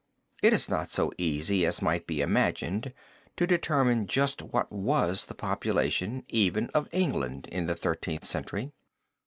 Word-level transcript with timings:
It 0.41 0.51
is 0.51 0.67
not 0.67 0.89
so 0.89 1.11
easy 1.19 1.63
as 1.63 1.79
might 1.79 2.07
be 2.07 2.21
imagined 2.21 2.91
to 3.37 3.45
determine 3.45 4.07
just 4.07 4.41
what 4.41 4.71
was 4.71 5.25
the 5.25 5.35
population 5.35 6.23
even 6.27 6.71
of 6.73 6.89
England 6.91 7.47
in 7.51 7.67
the 7.67 7.75
Thirteenth 7.75 8.25
Century. 8.25 8.71